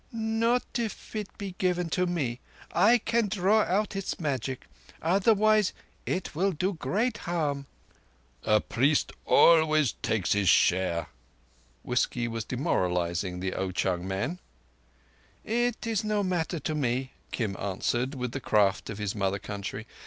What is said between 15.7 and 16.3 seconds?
is no